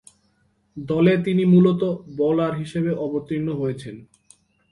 দলে 0.77 1.13
তিনি 1.17 1.43
মূলতঃ 1.45 1.83
বোলার 2.17 2.53
হিসেবে 2.55 2.91
অবতীর্ণ 3.05 3.47
হয়েছেন। 3.53 3.95